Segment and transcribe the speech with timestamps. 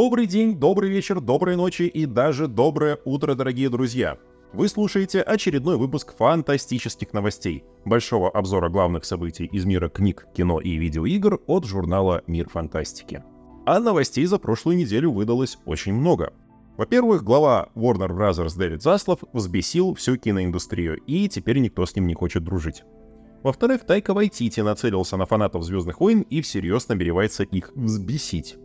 [0.00, 4.16] Добрый день, добрый вечер, доброй ночи и даже доброе утро, дорогие друзья!
[4.52, 10.76] Вы слушаете очередной выпуск фантастических новостей, большого обзора главных событий из мира книг, кино и
[10.76, 13.24] видеоигр от журнала «Мир фантастики».
[13.66, 16.32] А новостей за прошлую неделю выдалось очень много.
[16.76, 18.56] Во-первых, глава Warner Bros.
[18.56, 22.84] Дэвид Заслов взбесил всю киноиндустрию, и теперь никто с ним не хочет дружить.
[23.42, 28.58] Во-вторых, Тайка Вайтити нацелился на фанатов Звездных войн и всерьез намеревается их взбесить.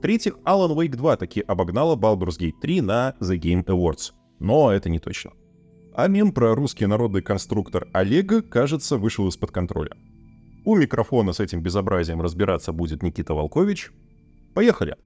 [0.00, 4.12] В-третьих, Alan Wake 2 таки обогнала Baldur's Gate 3 на The Game Awards.
[4.38, 5.32] Но это не точно.
[5.94, 9.94] А мем про русский народный конструктор Олега, кажется, вышел из-под контроля.
[10.64, 13.90] У микрофона с этим безобразием разбираться будет Никита Волкович.
[14.54, 14.96] Поехали!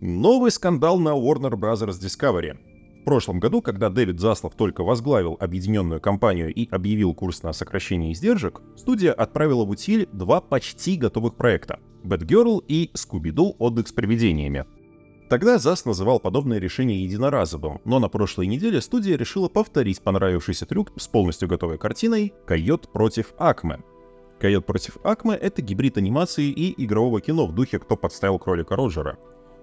[0.00, 1.86] Новый скандал на Warner Bros.
[1.90, 2.69] Discovery.
[3.00, 8.12] В прошлом году, когда Дэвид Заслов только возглавил объединенную компанию и объявил курс на сокращение
[8.12, 14.66] издержек, студия отправила в утиль два почти готовых проекта— Batgirl и Scooby-Doo «Отдых с привидениями».
[15.30, 20.92] Тогда ЗАС называл подобное решение единоразовым, но на прошлой неделе студия решила повторить понравившийся трюк
[20.96, 23.78] с полностью готовой картиной «Койот против Акме».
[24.40, 29.18] «Койот против Акме»— это гибрид анимации и игрового кино в духе «Кто подставил кролика Роджера»,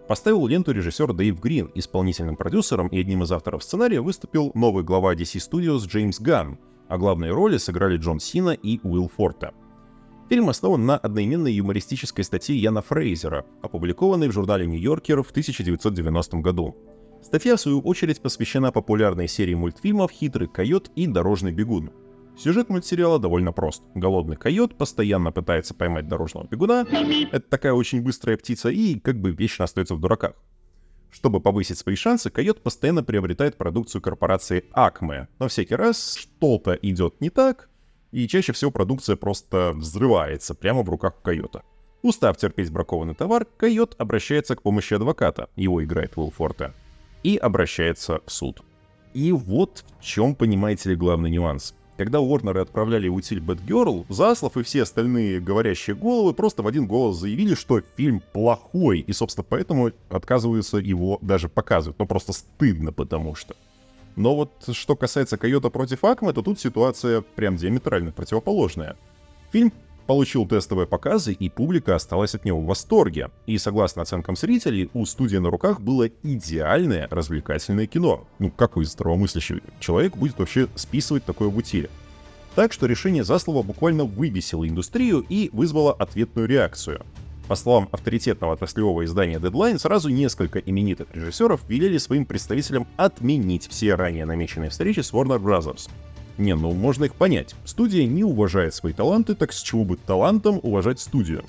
[0.08, 5.13] Поставил ленту режиссер Дэйв Грин, исполнительным продюсером и одним из авторов сценария выступил новый глава
[5.13, 9.53] DC Studios Джеймс Ганн, а главные роли сыграли Джон Сина и Уилл Форта.
[10.30, 16.78] Фильм основан на одноименной юмористической статье Яна Фрейзера, опубликованной в журнале «Нью-Йоркер» в 1990 году.
[17.22, 21.91] Статья, в свою очередь, посвящена популярной серии мультфильмов «Хитрый койот» и «Дорожный бегун»,
[22.38, 23.81] Сюжет мультсериала довольно прост.
[23.95, 26.85] Голодный койот постоянно пытается поймать дорожного бегуна.
[27.31, 30.33] Это такая очень быстрая птица и как бы вечно остается в дураках.
[31.09, 35.28] Чтобы повысить свои шансы, койот постоянно приобретает продукцию корпорации Acme.
[35.39, 37.69] Но всякий раз что-то идет не так,
[38.12, 41.63] и чаще всего продукция просто взрывается прямо в руках койота.
[42.03, 46.73] Устав терпеть бракованный товар, койот обращается к помощи адвоката, его играет Уилл Форте,
[47.23, 48.62] и обращается в суд.
[49.16, 51.73] И вот в чем, понимаете ли, главный нюанс.
[51.97, 57.18] Когда Уорнеры отправляли утиль Бэтгерл, Заслов и все остальные говорящие головы просто в один голос
[57.18, 61.97] заявили, что фильм плохой, и, собственно, поэтому отказываются его даже показывать.
[61.97, 63.56] Ну, просто стыдно, потому что.
[64.16, 68.96] Но вот что касается Койота против Акмы, то тут ситуация прям диаметрально противоположная.
[69.52, 69.74] Фильм
[70.07, 73.29] получил тестовые показы, и публика осталась от него в восторге.
[73.45, 78.25] И согласно оценкам зрителей, у студии на руках было идеальное развлекательное кино.
[78.40, 81.90] Ну, какой здравомыслящий человек будет вообще списывать такое в утиле?
[82.56, 87.06] Так что решение Заслова буквально выбесило индустрию и вызвало ответную реакцию.
[87.47, 93.95] По словам авторитетного отраслевого издания Deadline, сразу несколько именитых режиссеров велели своим представителям отменить все
[93.95, 95.89] ранее намеченные встречи с Warner Bros.
[96.38, 97.56] Не, ну можно их понять.
[97.66, 101.44] Студия не уважает свои таланты, так с чего бы талантом уважать студию?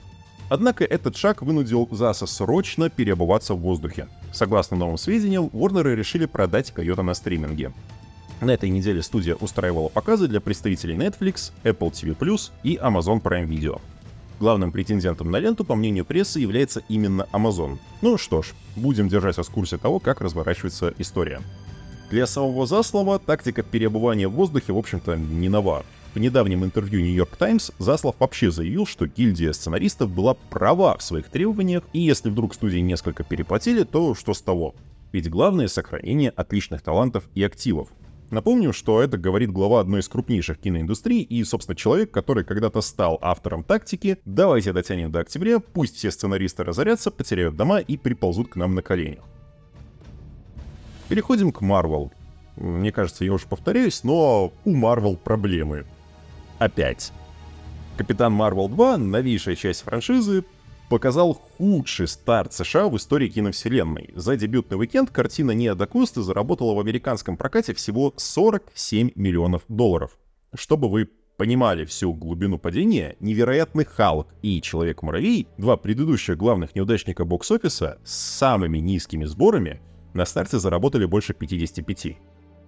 [0.49, 4.09] Однако этот шаг вынудил ЗАСа срочно переобуваться в воздухе.
[4.33, 7.73] Согласно новым сведениям, Warner решили продать Койота на стриминге.
[8.41, 13.81] На этой неделе студия устраивала показы для представителей Netflix, Apple TV+, и Amazon Prime Video.
[14.41, 17.79] Главным претендентом на ленту, по мнению прессы, является именно Amazon.
[18.01, 21.41] Ну что ж, будем держать вас в курсе того, как разворачивается история.
[22.11, 25.85] Для самого Заслова тактика переобувания в воздухе, в общем-то, не нова.
[26.15, 31.03] В недавнем интервью New York Times Заслов вообще заявил, что гильдия сценаристов была права в
[31.03, 34.75] своих требованиях, и если вдруг студии несколько переплатили, то что с того?
[35.13, 37.91] Ведь главное— сохранение отличных талантов и активов.
[38.31, 43.19] Напомню, что это говорит глава одной из крупнейших киноиндустрий и, собственно, человек, который когда-то стал
[43.21, 48.57] автором тактики «давайте дотянем до октября, пусть все сценаристы разорятся, потеряют дома и приползут к
[48.57, 49.25] нам на коленях».
[51.09, 52.11] Переходим к Marvel.
[52.57, 55.87] Мне кажется, я уже повторяюсь, но у Marvel проблемы.
[56.59, 57.13] Опять.
[57.97, 60.45] Капитан Марвел 2, новейшая часть франшизы,
[60.89, 64.11] показал худший старт США в истории киновселенной.
[64.15, 70.19] За дебютный уикенд картина Ниа Дакусты заработала в американском прокате всего 47 миллионов долларов.
[70.55, 77.99] Чтобы вы понимали всю глубину падения, невероятный Халк и Человек-муравей, два предыдущих главных неудачника бокс-офиса
[78.05, 79.81] с самыми низкими сборами,
[80.19, 82.19] на старте заработали больше 55.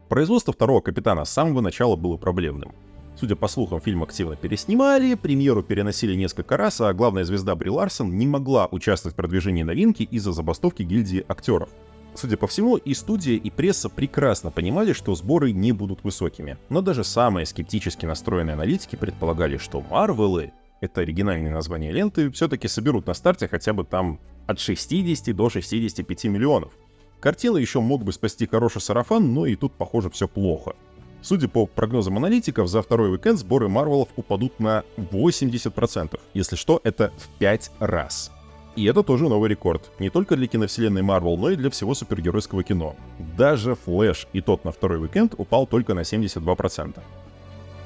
[0.08, 2.72] Производство второго капитана с самого начала было проблемным.
[3.16, 8.16] Судя по слухам, фильм активно переснимали, премьеру переносили несколько раз, а главная звезда Бри Ларсон
[8.16, 11.68] не могла участвовать в продвижении новинки из-за забастовки гильдии актеров.
[12.14, 16.56] Судя по всему, и студия, и пресса прекрасно понимали, что сборы не будут высокими.
[16.68, 23.06] Но даже самые скептически настроенные аналитики предполагали, что Марвелы, это оригинальное название ленты, все-таки соберут
[23.06, 26.72] на старте хотя бы там от 60 до 65 миллионов.
[27.20, 30.74] Картина еще мог бы спасти хороший сарафан, но и тут, похоже, все плохо.
[31.22, 36.18] Судя по прогнозам аналитиков, за второй уикенд сборы Марвелов упадут на 80%.
[36.32, 38.32] Если что, это в 5 раз.
[38.74, 39.90] И это тоже новый рекорд.
[39.98, 42.96] Не только для киновселенной Марвел, но и для всего супергеройского кино.
[43.36, 46.98] Даже Флэш и тот на второй уикенд упал только на 72%.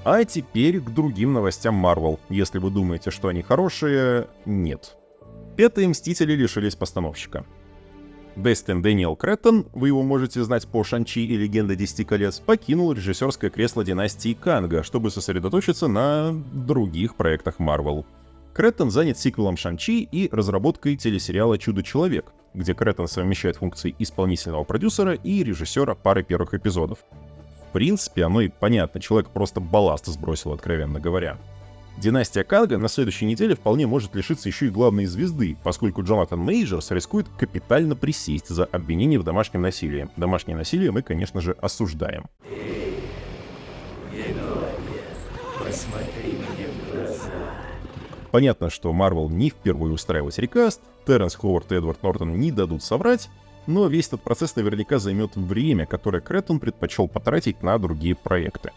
[0.04, 2.20] А теперь к другим новостям Марвел.
[2.28, 4.96] Если вы думаете, что они хорошие, нет.
[5.56, 7.44] Пятые Мстители лишились постановщика.
[8.36, 13.48] Дестин Дэниел Креттон, вы его можете знать по Шанчи и Легенда Десяти колец, покинул режиссерское
[13.48, 18.04] кресло династии Канга, чтобы сосредоточиться на других проектах Марвел.
[18.52, 25.44] Креттон занят сиквелом Шанчи и разработкой телесериала «Чудо-человек», где Креттон совмещает функции исполнительного продюсера и
[25.44, 26.98] режиссера пары первых эпизодов.
[27.68, 31.38] В принципе, оно и понятно, человек просто балласт сбросил, откровенно говоря.
[31.96, 36.90] Династия Канга на следующей неделе вполне может лишиться еще и главной звезды, поскольку Джонатан Мейджерс
[36.90, 40.08] рискует капитально присесть за обвинение в домашнем насилии.
[40.16, 42.24] Домашнее насилие мы, конечно же, осуждаем.
[48.30, 53.30] Понятно, что Марвел не впервые устраивать рекаст, Терренс Ховард и Эдвард Нортон не дадут соврать,
[53.66, 58.72] но весь этот процесс наверняка займет время, которое Креттон предпочел потратить на другие проекты.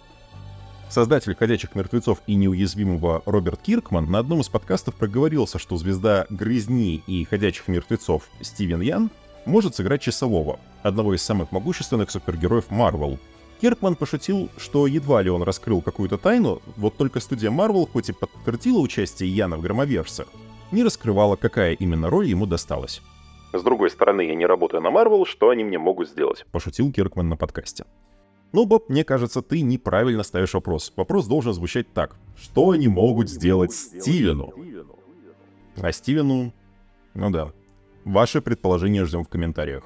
[0.90, 7.04] Создатель «Ходячих мертвецов» и неуязвимого Роберт Киркман на одном из подкастов проговорился, что звезда «Грызни»
[7.08, 9.12] и «Ходячих мертвецов» Стивен Ян
[9.46, 13.20] может сыграть часового, одного из самых могущественных супергероев Марвел.
[13.60, 18.14] Киркман пошутил, что едва ли он раскрыл какую-то тайну, вот только студия Marvel, хоть и
[18.14, 20.28] подтвердила участие Яна в громоверсах,
[20.72, 23.02] не раскрывала, какая именно роль ему досталась.
[23.52, 27.28] «С другой стороны, я не работаю на Marvel, что они мне могут сделать?»– пошутил Киркман
[27.28, 27.86] на подкасте.
[28.54, 30.94] Ну, Боб, мне кажется, ты неправильно ставишь вопрос.
[30.96, 32.18] Вопрос должен звучать так.
[32.36, 34.54] Что они могут сделать Стивену?
[35.76, 36.54] А Стивену...
[37.14, 37.52] Ну да.
[38.06, 39.84] Ваши предположения ждем в комментариях.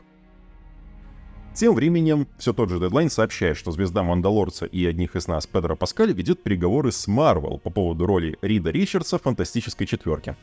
[1.53, 5.75] Тем временем, все тот же Дедлайн сообщает, что звезда Мандалорца и одних из нас Педро
[5.75, 10.37] Паскаль ведет переговоры с Марвел по поводу роли Рида Ричардса в «Фантастической четверке».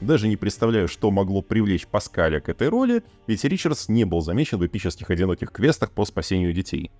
[0.00, 4.58] Даже не представляю, что могло привлечь Паскаля к этой роли, ведь Ричардс не был замечен
[4.58, 6.90] в эпических одиноких квестах по спасению детей.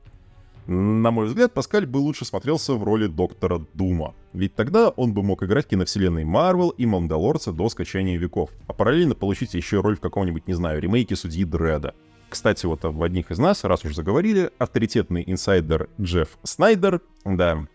[0.71, 4.15] На мой взгляд, Паскаль бы лучше смотрелся в роли доктора Дума.
[4.35, 9.15] Ведь тогда он бы мог играть киновселенной Марвел и Мандалорца до скачания веков, а параллельно
[9.15, 11.95] получить еще роль в каком-нибудь, не знаю, ремейке Судьи Дреда.
[12.29, 17.67] Кстати, вот в одних из нас, раз уж заговорили, авторитетный инсайдер Джефф Снайдер, да,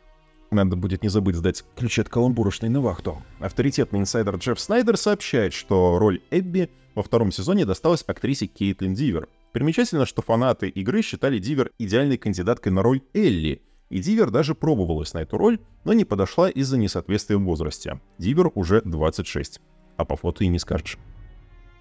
[0.53, 3.21] надо будет не забыть сдать ключи от каламбурочной на вахту.
[3.39, 9.27] Авторитетный инсайдер Джефф Снайдер сообщает, что роль Эбби во втором сезоне досталась актрисе Кейтлин Дивер,
[9.53, 13.61] Примечательно, что фанаты игры считали Дивер идеальной кандидаткой на роль Элли,
[13.91, 18.01] и Дивер даже пробовалась на эту роль, но не подошла из-за несоответствия в возрасте.
[18.17, 19.61] Дивер уже 26,
[19.95, 20.97] а по фото и не скажешь.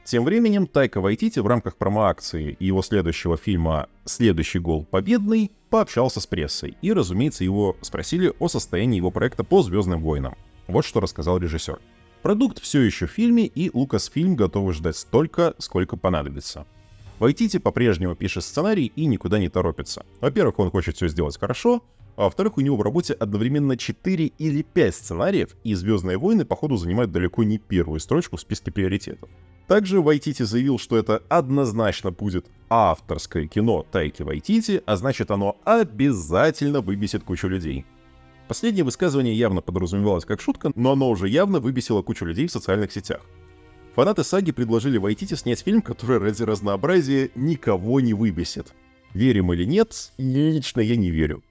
[0.04, 6.26] Тем временем Тайка Вайтити в рамках промо-акции его следующего фильма «Следующий гол победный» пообщался с
[6.26, 10.36] прессой, и, разумеется, его спросили о состоянии его проекта по «Звездным войнам».
[10.66, 11.80] Вот что рассказал режиссер.
[12.20, 16.66] Продукт все еще в фильме, и Лукасфильм готовы ждать столько, сколько понадобится.
[17.18, 20.04] Вайтити по-прежнему пишет сценарий и никуда не торопится.
[20.20, 21.82] Во-первых, он хочет все сделать хорошо,
[22.16, 26.76] а во-вторых, у него в работе одновременно 4 или 5 сценариев, и «Звездные войны» походу
[26.76, 29.28] занимают далеко не первую строчку в списке приоритетов.
[29.66, 36.80] Также Вайтити заявил, что это однозначно будет авторское кино Тайки Вайтити, а значит оно обязательно
[36.80, 37.86] выбесит кучу людей.
[38.48, 42.92] Последнее высказывание явно подразумевалось как шутка, но оно уже явно выбесило кучу людей в социальных
[42.92, 43.22] сетях.
[43.94, 48.74] Фанаты саги предложили Вайтити снять фильм, который ради разнообразия никого не выбесит.
[49.14, 51.42] Верим или нет, лично я не верю.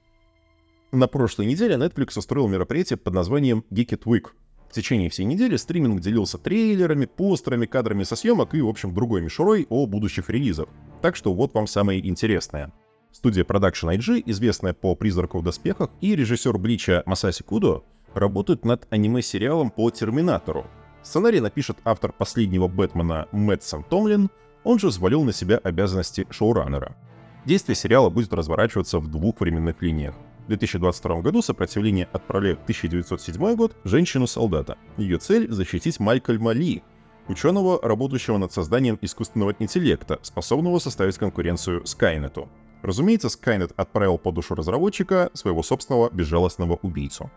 [0.91, 4.27] На прошлой неделе Netflix устроил мероприятие под названием Geek It Week.
[4.69, 9.21] В течение всей недели стриминг делился трейлерами, постерами, кадрами со съемок и, в общем, другой
[9.21, 10.67] мишурой о будущих релизах.
[11.01, 12.74] Так что вот вам самое интересное.
[13.12, 17.83] Студия Production IG, известная по «Призраку в доспехах», и режиссер Блича Масаси Кудо
[18.13, 20.67] работают над аниме-сериалом по «Терминатору»,
[21.03, 24.29] Сценарий напишет автор последнего Бэтмена Мэтсон Томлин,
[24.63, 26.95] он же взвалил на себя обязанности шоураннера.
[27.45, 30.13] Действие сериала будет разворачиваться в двух временных линиях.
[30.45, 34.77] В 2022 году сопротивление отправляет в 1907 год женщину-солдата.
[34.98, 36.83] Ее цель— защитить Малькольма Ли,
[37.27, 42.50] ученого, работающего над созданием искусственного интеллекта, способного составить конкуренцию Скайнету.
[42.81, 47.29] Разумеется, Скайнет отправил по душу разработчика своего собственного безжалостного убийцу.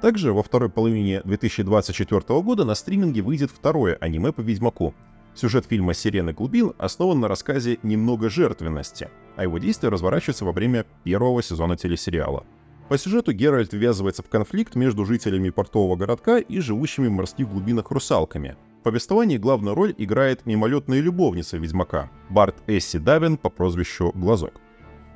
[0.00, 4.94] Также во второй половине 2024 года на стриминге выйдет второе аниме по Ведьмаку.
[5.34, 10.86] Сюжет фильма «Сирены глубин» основан на рассказе «Немного жертвенности», а его действие разворачивается во время
[11.02, 12.46] первого сезона телесериала.
[12.88, 17.90] По сюжету Геральт ввязывается в конфликт между жителями портового городка и живущими в морских глубинах
[17.90, 18.56] русалками.
[18.80, 24.60] В повествовании главную роль играет мимолетная любовница Ведьмака, Барт Эсси Давин по прозвищу Глазок.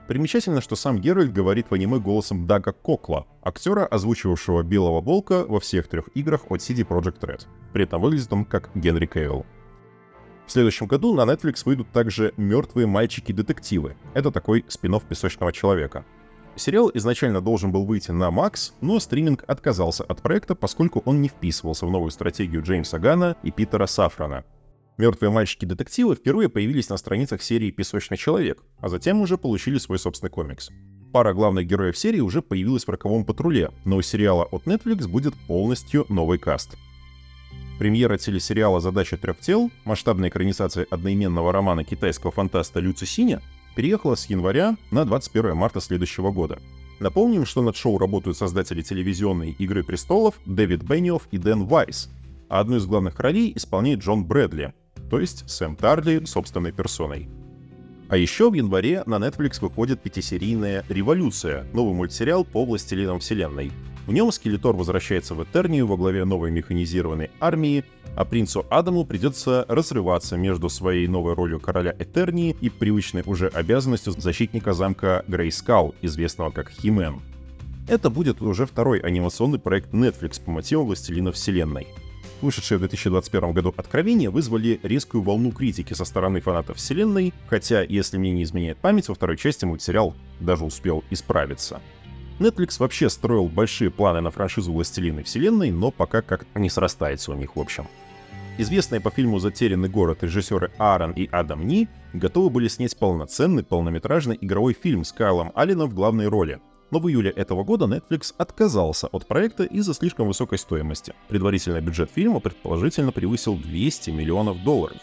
[0.09, 5.61] Примечательно, что сам Геральт говорит в аниме голосом Дага Кокла, актера, озвучивавшего Белого Волка во
[5.61, 7.47] всех трех играх от CD Projekt Red.
[7.75, 9.45] При этом выглядит он как Генри Кейвилл.
[10.49, 13.97] В следующем году на Netflix выйдут также «Мертвые мальчики-детективы».
[14.15, 16.07] Это такой спин «Песочного человека».
[16.57, 21.29] Сериал изначально должен был выйти на Max, но стриминг отказался от проекта, поскольку он не
[21.29, 24.47] вписывался в новую стратегию Джеймса Гана и Питера Сафрана.
[24.97, 30.31] Мертвые мальчики-детективы впервые появились на страницах серии «Песочный человек», а затем уже получили свой собственный
[30.31, 30.71] комикс.
[31.13, 35.35] Пара главных героев серии уже появилась в «Роковом патруле», но у сериала от Netflix будет
[35.47, 36.79] полностью новый каст.
[37.79, 43.41] Премьера телесериала «Задача трех тел», масштабная экранизация одноименного романа китайского фантаста Лю Цисиня,
[43.77, 46.59] переехала с января на 21 марта следующего года.
[46.99, 52.11] Напомним, что над шоу работают создатели телевизионной «Игры престолов» Дэвид Бенниофф и Дэн Вайс,
[52.49, 54.75] а одну из главных ролей исполняет Джон Брэдли,
[55.09, 57.29] то есть Сэм Тарли собственной персоной.
[58.09, 63.71] А еще в январе на Netflix выходит пятисерийная «Революция», новый мультсериал по «Властелинам вселенной».
[64.09, 67.85] В нем Скелетор возвращается в Этернию во главе новой механизированной армии,
[68.17, 74.15] а принцу Адаму придется разрываться между своей новой ролью короля Этернии и привычной уже обязанностью
[74.19, 77.21] защитника замка Грейскал, известного как Химен.
[77.87, 81.87] Это будет уже второй анимационный проект Netflix по мотивам «Властелина вселенной»
[82.41, 88.17] вышедшие в 2021 году «Откровения» вызвали резкую волну критики со стороны фанатов вселенной, хотя, если
[88.17, 91.81] мне не изменяет память, во второй части мультсериал даже успел исправиться.
[92.39, 97.35] Netflix вообще строил большие планы на франшизу «Властелины вселенной», но пока как-то не срастается у
[97.35, 97.87] них в общем.
[98.59, 104.39] Известные по фильму «Затерянный город» режиссеры Аарон и Адам Ни готовы были снять полноценный полнометражный
[104.41, 109.09] игровой фильм с Кайлом Алленом в главной роли, но в июле этого года Netflix отказался
[109.09, 111.15] от проекта из-за слишком высокой стоимости.
[111.29, 114.99] Предварительный бюджет фильма предположительно превысил 200 миллионов долларов.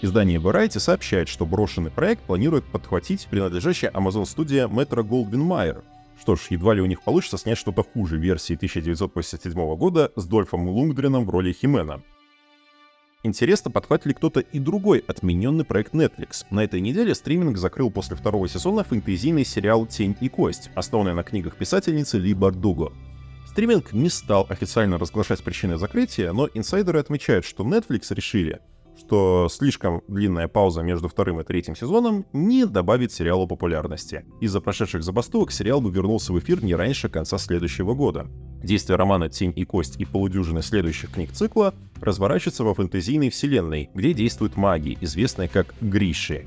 [0.00, 5.82] Издание Variety сообщает, что брошенный проект планирует подхватить принадлежащая Amazon студия Metro Goldwyn Mayer.
[6.20, 10.68] Что ж, едва ли у них получится снять что-то хуже версии 1987 года с Дольфом
[10.68, 12.02] Лунгдреном в роли Химена.
[13.24, 16.44] Интересно, подхватит ли кто-то и другой отмененный проект Netflix.
[16.50, 21.22] На этой неделе стриминг закрыл после второго сезона фэнтезийный сериал «Тень и кость», основанный на
[21.22, 22.92] книгах писательницы Ли Бардуго.
[23.46, 28.60] Стриминг не стал официально разглашать причины закрытия, но инсайдеры отмечают, что Netflix решили,
[28.98, 34.24] что слишком длинная пауза между вторым и третьим сезоном не добавит сериалу популярности.
[34.40, 38.26] Из-за прошедших забастовок сериал бы вернулся в эфир не раньше конца следующего года.
[38.62, 44.12] Действие романа «Тень и кость» и полудюжины следующих книг цикла разворачиваются во фэнтезийной вселенной, где
[44.12, 46.46] действуют маги, известные как Гриши.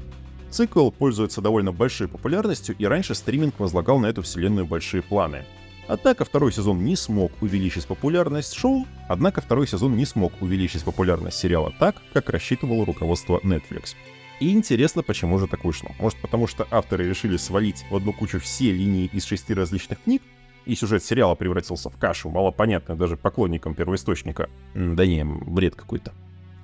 [0.50, 5.44] Цикл пользуется довольно большой популярностью, и раньше стриминг возлагал на эту вселенную большие планы.
[5.88, 11.38] Однако второй сезон не смог увеличить популярность шоу, однако второй сезон не смог увеличить популярность
[11.38, 13.96] сериала так, как рассчитывало руководство Netflix.
[14.40, 15.92] И интересно, почему же так вышло.
[16.00, 20.22] Может потому что авторы решили свалить в одну кучу все линии из шести различных книг,
[20.66, 24.50] и сюжет сериала превратился в кашу, малопонятную даже поклонникам первоисточника.
[24.74, 26.14] Да не, бред какой-то.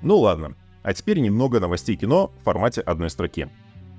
[0.01, 3.50] Ну ладно, а теперь немного новостей кино в формате одной строки.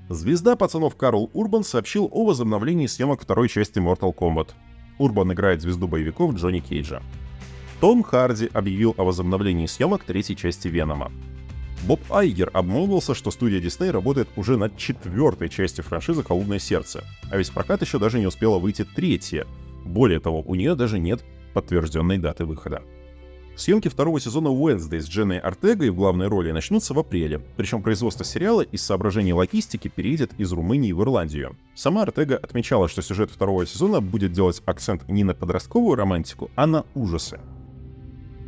[0.09, 4.49] Звезда пацанов Карл Урбан сообщил о возобновлении съемок второй части Mortal Kombat.
[4.97, 7.01] Урбан играет звезду боевиков Джонни Кейджа.
[7.79, 11.11] Том Харди объявил о возобновлении съемок третьей части Венома.
[11.85, 17.37] Боб Айгер обмолвился, что студия Дисней работает уже над четвертой частью франшизы «Холодное сердце», а
[17.37, 19.45] ведь в прокат еще даже не успела выйти третья,
[19.83, 22.83] более того, у нее даже нет подтвержденной даты выхода.
[23.55, 28.25] Съемки второго сезона Wednesday с Дженной Артегой в главной роли начнутся в апреле, причем производство
[28.25, 31.55] сериала из соображений логистики переедет из Румынии в Ирландию.
[31.75, 36.65] Сама Артега отмечала, что сюжет второго сезона будет делать акцент не на подростковую романтику, а
[36.65, 37.39] на ужасы.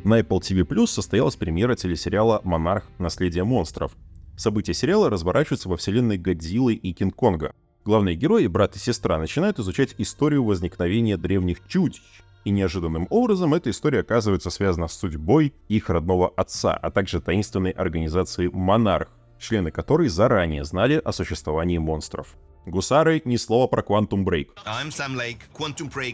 [0.04, 2.86] На Apple TV Plus состоялась премьера телесериала «Монарх.
[2.98, 3.96] Наследие монстров».
[4.38, 7.54] События сериала разворачиваются во вселенной Годзиллы и Кинг-Конга,
[7.86, 12.02] Главные герои, брат и сестра, начинают изучать историю возникновения древних чудищ,
[12.46, 17.72] и неожиданным образом эта история оказывается связана с судьбой их родного отца, а также таинственной
[17.72, 19.10] организацией «Монарх»,
[19.40, 22.36] члены которой заранее знали о существовании монстров.
[22.66, 24.50] Гусары— ни слова про Quantum Break.
[25.16, 26.14] Lake, Quantum Break.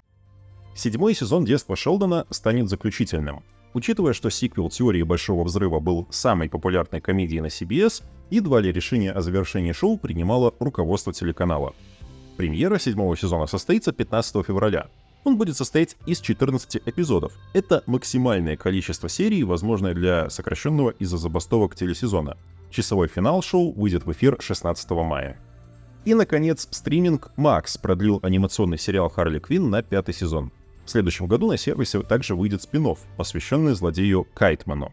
[0.73, 3.43] Седьмой сезон детства Шелдона станет заключительным.
[3.73, 9.11] Учитывая, что сиквел «Теории Большого Взрыва» был самой популярной комедией на CBS, едва ли решение
[9.11, 11.73] о завершении шоу принимало руководство телеканала.
[12.37, 14.87] Премьера седьмого сезона состоится 15 февраля.
[15.23, 17.33] Он будет состоять из 14 эпизодов.
[17.53, 22.37] Это максимальное количество серий, возможное для сокращенного из-за забастовок телесезона.
[22.71, 25.39] Часовой финал шоу выйдет в эфир 16 мая.
[26.05, 30.51] И, наконец, стриминг Max продлил анимационный сериал Харли Квин на пятый сезон.
[30.85, 34.91] В следующем году на сервисе также выйдет спин посвященный злодею Кайтману.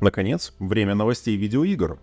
[0.00, 1.98] Наконец, время новостей видеоигр.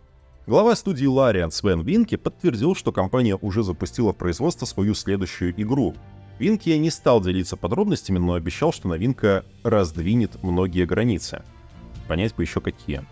[0.47, 5.93] Глава студии Larian Свен Винки подтвердил, что компания уже запустила в производство свою следующую игру.
[6.39, 11.43] Винки не стал делиться подробностями, но обещал, что новинка раздвинет многие границы.
[12.07, 13.05] Понять бы еще какие.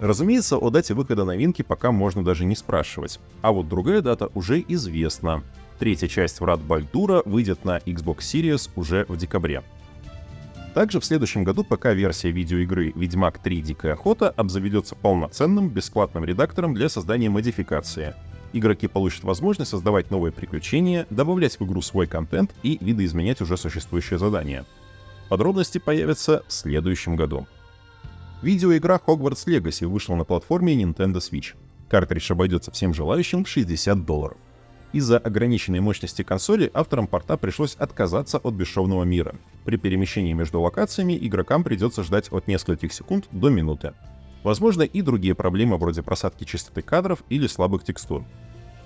[0.00, 3.20] Разумеется, о дате выхода новинки пока можно даже не спрашивать.
[3.42, 5.44] А вот другая дата уже известна.
[5.78, 9.62] Третья часть Врат Бальдура выйдет на Xbox Series уже в декабре.
[10.74, 13.60] Также в следующем году ПК-версия видеоигры «Ведьмак 3.
[13.60, 18.14] Дикая охота» обзаведется полноценным бесплатным редактором для создания модификации.
[18.52, 24.18] Игроки получат возможность создавать новые приключения, добавлять в игру свой контент и видоизменять уже существующие
[24.18, 24.64] задания.
[25.28, 27.46] Подробности появятся в следующем году.
[28.42, 31.54] Видеоигра Hogwarts Legacy вышла на платформе Nintendo Switch.
[31.88, 34.38] Картридж обойдется всем желающим в 60 долларов.
[34.92, 39.36] Из-за ограниченной мощности консоли авторам порта пришлось отказаться от бесшовного мира.
[39.64, 43.92] При перемещении между локациями игрокам придется ждать от нескольких секунд до минуты.
[44.42, 48.24] Возможно и другие проблемы вроде просадки частоты кадров или слабых текстур.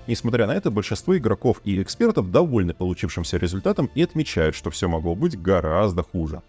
[0.07, 5.15] Несмотря на это, большинство игроков и экспертов довольны получившимся результатом и отмечают, что все могло
[5.15, 6.43] быть гораздо хуже.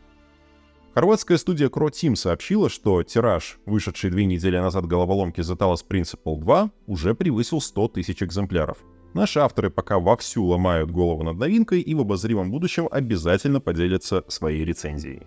[0.93, 6.39] Хорватская студия Crow Team сообщила, что тираж, вышедший две недели назад головоломки The Talos Principle
[6.39, 8.79] 2, уже превысил 100 тысяч экземпляров—
[9.15, 14.65] Наши авторы пока вовсю ломают голову над новинкой и в обозримом будущем обязательно поделятся своей
[14.65, 15.25] рецензией.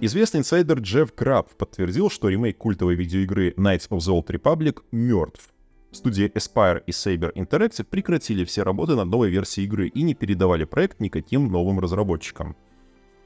[0.00, 5.50] Известный инсайдер Джефф Краб подтвердил, что ремейк культовой видеоигры Knights of the Old Republic мертв.
[5.90, 10.62] Студии Aspire и Saber Interactive прекратили все работы над новой версией игры и не передавали
[10.62, 12.54] проект никаким новым разработчикам.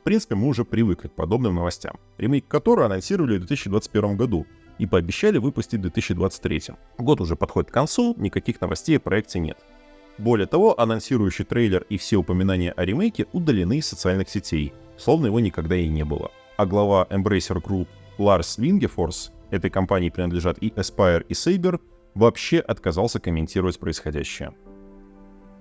[0.00, 4.46] В принципе, мы уже привыкли к подобным новостям, ремейк которой анонсировали в 2021 году,
[4.78, 6.75] и пообещали выпустить в 2023.
[6.99, 9.59] Год уже подходит к концу, никаких новостей о проекте нет.
[10.19, 15.40] Более того, анонсирующий трейлер и все упоминания о ремейке удалены из социальных сетей, словно его
[15.40, 16.31] никогда и не было.
[16.57, 17.88] А глава Embracer Group
[18.19, 21.80] Ларс Вингефорс, этой компании принадлежат и Aspire, и Saber,
[22.15, 24.54] вообще отказался комментировать происходящее.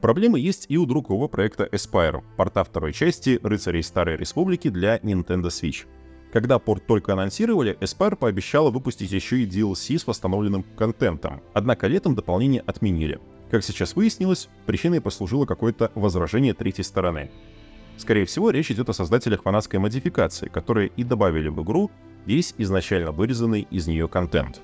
[0.02, 5.48] Проблемы есть и у другого проекта Aspire, порта второй части «Рыцарей Старой Республики» для Nintendo
[5.48, 5.88] Switch—
[6.34, 12.16] когда порт только анонсировали, Aspire пообещала выпустить еще и DLC с восстановленным контентом, однако летом
[12.16, 13.20] дополнение отменили.
[13.52, 17.30] Как сейчас выяснилось, причиной послужило какое-то возражение третьей стороны.
[17.98, 21.92] Скорее всего, речь идет о создателях фанатской модификации, которые и добавили в игру
[22.26, 24.60] весь изначально вырезанный из нее контент.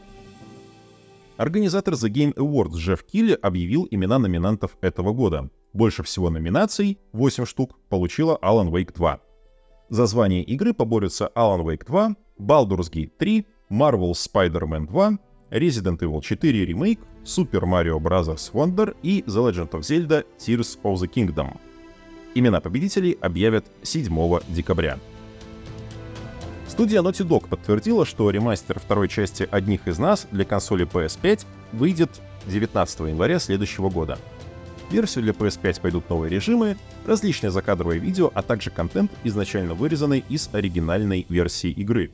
[1.38, 5.52] Организатор The Game Awards Джефф Килли объявил имена номинантов этого года.
[5.74, 9.20] Больше всего номинаций, 8 штук, получила Alan Wake 2.
[9.90, 15.18] За звание игры поборются Alan Wake 2, Baldur's Gate 3, Marvel Spider-Man 2,
[15.50, 18.52] Resident Evil 4 Remake, Super Mario Bros.
[18.54, 21.58] Wonder и The Legend of Zelda Tears of the Kingdom.
[22.36, 25.00] Имена победителей объявят 7 декабря.
[26.68, 32.22] Студия Naughty Dog подтвердила, что ремастер второй части «Одних из нас» для консоли PS5 выйдет
[32.46, 34.20] 19 января следующего года—
[34.92, 40.50] версию для PS5 пойдут новые режимы, различные закадровые видео, а также контент, изначально вырезанный из
[40.54, 42.12] оригинальной версии игры.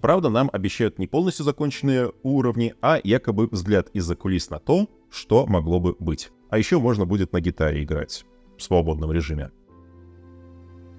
[0.00, 5.46] Правда, нам обещают не полностью законченные уровни, а якобы взгляд из-за кулис на то, что
[5.46, 6.30] могло бы быть.
[6.50, 8.24] А еще можно будет на гитаре играть
[8.56, 9.50] в свободном режиме.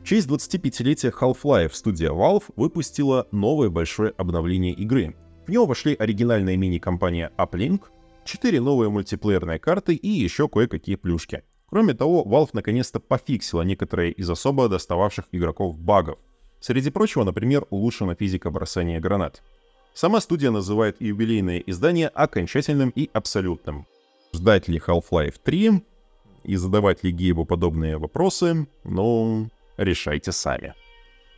[0.02, 5.16] В честь 25-летия Half-Life студия Valve выпустила новое большое обновление игры.
[5.46, 7.84] В него вошли оригинальная мини-компания Uplink,
[8.28, 11.44] 4 новые мультиплеерные карты и еще кое-какие плюшки.
[11.70, 16.20] Кроме того, Valve наконец-то пофиксила некоторые из особо достававших игроков багов.
[16.60, 19.44] Среди прочего, например, улучшена физика бросания гранат.
[19.94, 23.88] Сама студия называет юбилейное издание окончательным и абсолютным.
[24.34, 25.84] Ждать ли Half-Life 3
[26.44, 30.74] и задавать ли Гейбу подобные вопросы, ну, решайте сами.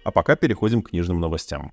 [0.03, 1.71] А пока переходим к книжным новостям.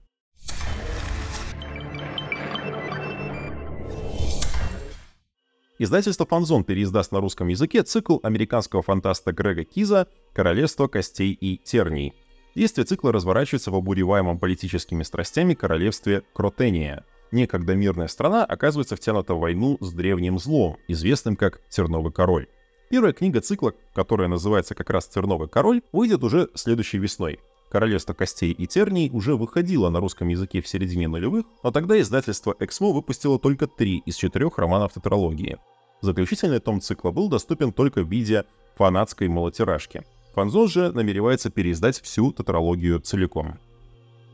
[5.78, 12.14] Издательство «Фанзон» переиздаст на русском языке цикл американского фантаста Грега Киза «Королевство костей и терний».
[12.54, 17.04] Действие цикла разворачивается в обуреваемом политическими страстями королевстве Кротения.
[17.30, 22.46] Некогда мирная страна оказывается втянута в войну с древним злом, известным как Терновый король.
[22.88, 27.38] Первая книга цикла, которая называется как раз «Терновый король», выйдет уже следующей весной.
[27.76, 32.56] «Королевство костей и терний» уже выходило на русском языке в середине нулевых, но тогда издательство
[32.58, 35.58] «Эксмо» выпустило только три из четырех романов тетралогии.
[36.00, 40.04] Заключительный том цикла был доступен только в виде фанатской малотиражки.
[40.34, 43.58] Фанзон же намеревается переиздать всю тетралогию целиком.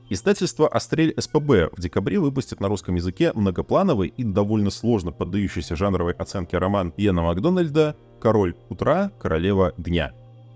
[0.09, 6.12] Издательство «Астрель СПБ» в декабре выпустит на русском языке многоплановый и довольно сложно поддающийся жанровой
[6.12, 10.12] оценке роман Иена Макдональда «Король утра, королева дня».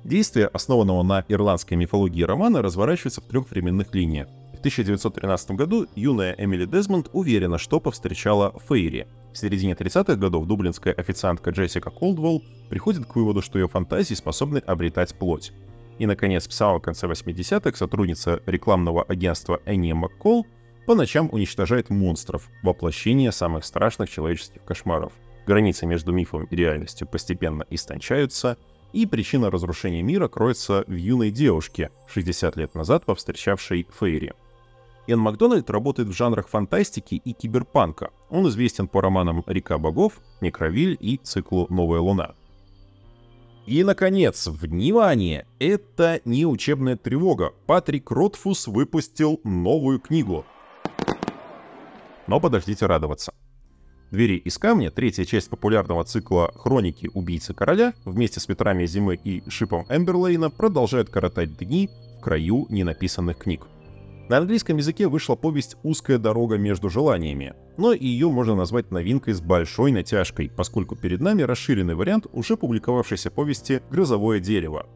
[0.07, 4.29] Действие, основанного на ирландской мифологии романа, разворачивается в трех временных линиях.
[4.55, 9.09] В 1913 году юная Эмили Дезмонд уверена, что повстречала Фейри.
[9.33, 14.59] В середине 30-х годов дублинская официантка Джессика Колдвелл приходит к выводу, что ее фантазии способны
[14.59, 15.53] обретать плоть.
[15.99, 20.47] И, наконец, в самом конце 80-х сотрудница рекламного агентства Энни Маккол
[20.87, 25.13] по ночам уничтожает монстров, воплощение самых страшных человеческих кошмаров.
[25.49, 28.57] Границы между мифом и реальностью постепенно истончаются,
[28.93, 34.33] и причина разрушения мира кроется в юной девушке, 60 лет назад повстречавшей Фейри.
[35.07, 38.11] Иэн Макдональд работает в жанрах фантастики и киберпанка.
[38.29, 42.35] Он известен по романам «Река богов», «Некровиль» и циклу «Новая луна».
[43.67, 45.47] И, наконец, внимание!
[45.59, 47.53] Это не учебная тревога.
[47.67, 50.45] Патрик Ротфус выпустил новую книгу.
[52.29, 53.33] Но подождите радоваться.
[54.13, 59.43] «Двери из камня», третья часть популярного цикла «Хроники убийцы короля», вместе с «Ветрами зимы» и
[59.49, 63.67] «Шипом Эмберлейна» продолжают коротать дни в краю ненаписанных книг.
[64.29, 69.41] На английском языке вышла повесть «Узкая дорога между желаниями», но ее можно назвать новинкой с
[69.41, 74.87] большой натяжкой, поскольку перед нами расширенный вариант уже публиковавшейся повести «Грозовое дерево».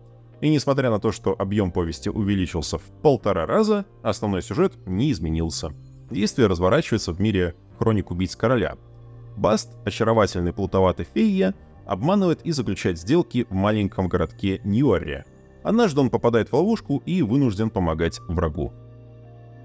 [0.41, 5.73] И несмотря на то, что объем повести увеличился в полтора раза, основной сюжет не изменился.
[6.11, 8.77] Действие разворачивается в мире хроник убийц короля.
[9.37, 11.55] Баст, очаровательный плутоватый фея,
[11.87, 15.25] обманывает и заключает сделки в маленьком городке Ньюарре.
[15.63, 18.73] Однажды он попадает в ловушку и вынужден помогать врагу.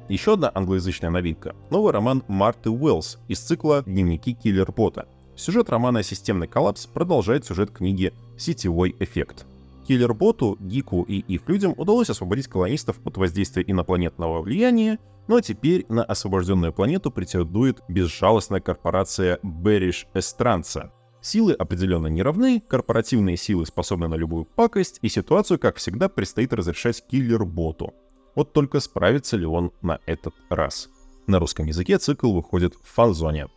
[0.09, 5.07] Еще одна англоязычная новинка— новый роман Марты Уэллс из цикла «Дневники киллер-бота».
[5.35, 9.45] Сюжет романа «Системный коллапс» продолжает сюжет книги «Сетевой эффект».
[9.87, 16.03] Киллер-боту, Гику и их людям удалось освободить колонистов от воздействия инопланетного влияния, но теперь на
[16.03, 20.91] освобожденную планету претендует безжалостная корпорация Бериш Эстранца.
[21.21, 26.53] Силы определенно не равны, корпоративные силы способны на любую пакость, и ситуацию, как всегда, предстоит
[26.53, 27.93] разрешать киллер-боту.
[28.35, 30.89] Вот только справится ли он на этот раз.
[31.25, 33.47] На русском языке цикл выходит в фан-зоне.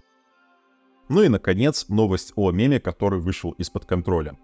[1.11, 4.39] Ну и, наконец, новость о меме, который вышел из-под контроля.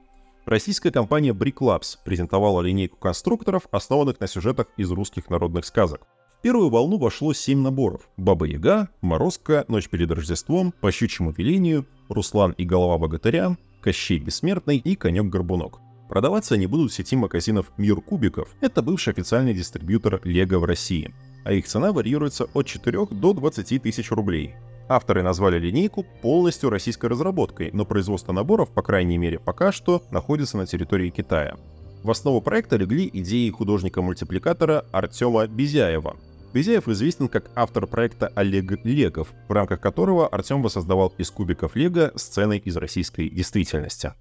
[0.47, 6.07] Российская компания Brick Labs презентовала линейку конструкторов, основанных на сюжетах из русских народных сказок.
[6.37, 8.11] В первую волну вошло 7 наборов.
[8.19, 14.77] Баба Яга, Морозка, Ночь перед Рождеством, По щучьему велению, Руслан и Голова Богатыря, Кощей Бессмертный
[14.77, 15.81] и Конек-Горбунок.
[16.11, 18.55] Продаваться они будут в сети магазинов «Мир кубиков».
[18.61, 21.15] Это бывший официальный дистрибьютор Лего в России.
[21.47, 24.55] А их цена варьируется от 4 до 20 тысяч рублей.
[24.89, 30.57] Авторы назвали линейку полностью российской разработкой, но производство наборов, по крайней мере пока что, находится
[30.59, 31.57] на территории Китая.
[32.03, 36.17] В основу проекта легли идеи художника-мультипликатора Артема Безяева.
[36.53, 42.13] Безяев известен как автор проекта Олег Легов, в рамках которого Артем воссоздавал из кубиков Лего
[42.15, 44.13] сцены из российской действительности.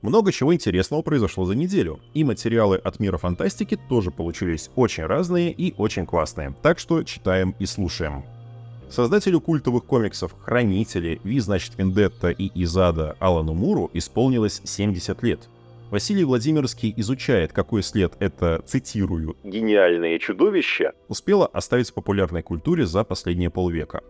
[0.00, 5.50] Много чего интересного произошло за неделю, и материалы от мира фантастики тоже получились очень разные
[5.50, 8.22] и очень классные, так что читаем и слушаем.
[8.88, 15.40] Создателю культовых комиксов «Хранители», «Ви, значит, Вендетта» и «Изада» Алану Муру исполнилось 70 лет.
[15.90, 23.04] Василий Владимирский изучает, какой след это, цитирую, «гениальное чудовище» успело оставить в популярной культуре за
[23.04, 24.02] последние полвека.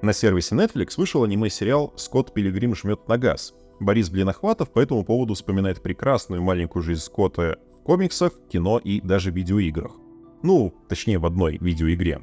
[0.00, 5.34] На сервисе Netflix вышел аниме-сериал «Скотт Пилигрим жмет на газ», Борис Блинохватов по этому поводу
[5.34, 9.92] вспоминает прекрасную маленькую жизнь Скотта в комиксах, кино и даже видеоиграх.
[10.42, 12.20] Ну, точнее в одной видеоигре.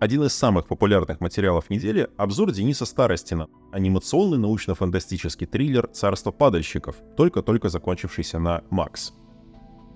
[0.00, 7.68] Один из самых популярных материалов недели— обзор Дениса Старостина, анимационный научно-фантастический триллер «Царство падальщиков», только-только
[7.68, 9.12] закончившийся на Макс.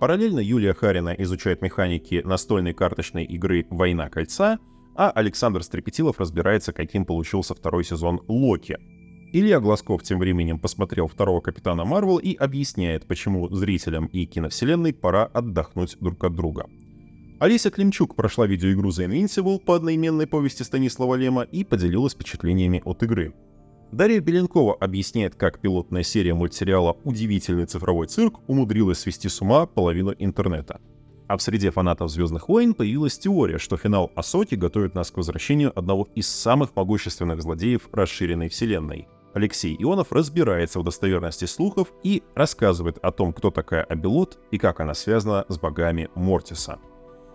[0.00, 4.58] Параллельно Юлия Харина изучает механики настольной карточной игры «Война кольца»,
[4.96, 8.76] а Александр Стрепетилов разбирается, каким получился второй сезон «Локи»,
[9.34, 15.24] Илья Глазков тем временем посмотрел второго Капитана Марвел и объясняет, почему зрителям и киновселенной пора
[15.24, 16.66] отдохнуть друг от друга.
[17.40, 23.02] Алиса Климчук прошла видеоигру The Invincible по одноименной повести Станислава Лема и поделилась впечатлениями от
[23.04, 23.32] игры.
[23.90, 30.14] Дарья Беленкова объясняет, как пилотная серия мультсериала «Удивительный цифровой цирк» умудрилась свести с ума половину
[30.18, 30.78] интернета.
[31.26, 35.76] А в среде фанатов «Звездных войн» появилась теория, что финал Асоки готовит нас к возвращению
[35.76, 42.98] одного из самых могущественных злодеев расширенной вселенной— Алексей Ионов разбирается в достоверности слухов и рассказывает
[42.98, 46.78] о том, кто такая Абелот и как она связана с богами Мортиса.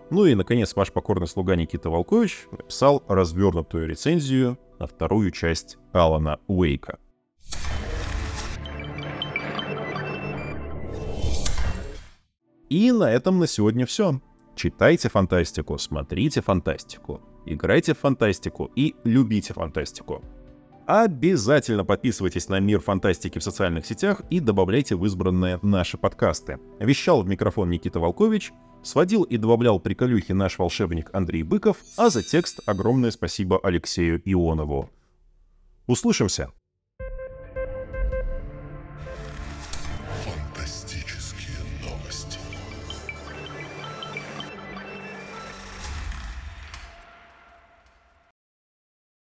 [0.10, 6.39] Ну и, наконец, ваш покорный слуга Никита Волкович написал развернутую рецензию на вторую часть Алана
[6.47, 6.99] Уэйка.
[12.69, 14.21] И на этом на сегодня все.
[14.55, 20.23] Читайте фантастику, смотрите фантастику, играйте в фантастику и любите фантастику.
[20.88, 26.60] Обязательно подписывайтесь на Мир Фантастики в социальных сетях и добавляйте в избранные наши подкасты.
[26.80, 32.23] Вещал в микрофон Никита Волкович, сводил и добавлял приколюхи наш волшебник Андрей Быков, а за
[32.23, 34.89] текст огромное спасибо Алексею Ионову.
[35.88, 36.54] Услышимся!